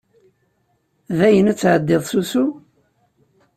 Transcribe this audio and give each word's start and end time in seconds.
Dayen 1.17 1.51
ad 1.51 1.57
tɛeddiḍ 1.57 2.03
s 2.09 2.13
usu? 2.19 2.45